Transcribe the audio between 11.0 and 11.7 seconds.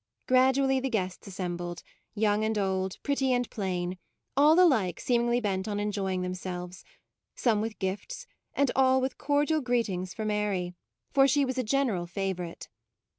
for 22 MAUDE she was a